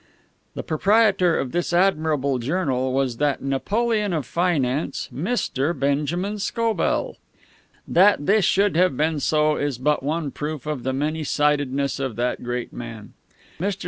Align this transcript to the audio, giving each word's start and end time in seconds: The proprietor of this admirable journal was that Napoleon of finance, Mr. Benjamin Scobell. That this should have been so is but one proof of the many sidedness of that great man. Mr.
The 0.55 0.63
proprietor 0.63 1.37
of 1.37 1.51
this 1.51 1.71
admirable 1.71 2.39
journal 2.39 2.91
was 2.91 3.17
that 3.17 3.43
Napoleon 3.43 4.13
of 4.13 4.25
finance, 4.25 5.07
Mr. 5.13 5.77
Benjamin 5.77 6.39
Scobell. 6.39 7.17
That 7.87 8.25
this 8.25 8.43
should 8.43 8.75
have 8.75 8.97
been 8.97 9.19
so 9.19 9.57
is 9.57 9.77
but 9.77 10.01
one 10.01 10.31
proof 10.31 10.65
of 10.65 10.81
the 10.81 10.91
many 10.91 11.23
sidedness 11.23 11.99
of 11.99 12.15
that 12.15 12.41
great 12.41 12.73
man. 12.73 13.13
Mr. 13.59 13.79